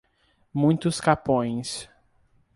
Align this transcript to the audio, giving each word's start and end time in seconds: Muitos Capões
Muitos 0.51 0.99
Capões 0.99 1.87